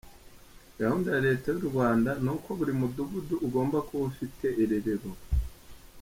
Gahunda 0.79 1.07
ya 1.15 1.23
leta 1.27 1.47
y’u 1.53 1.67
Rwanda 1.69 2.11
ni 2.23 2.29
uko 2.35 2.49
buri 2.57 2.73
mudugudu 2.79 3.35
ugomba 3.45 3.77
kuba 3.87 4.03
ufite 4.11 4.45
irerero. 4.63 5.09